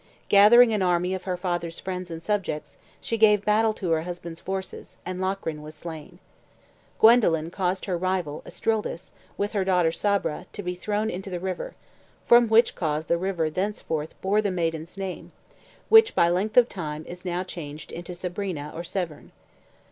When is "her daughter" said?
9.51-9.91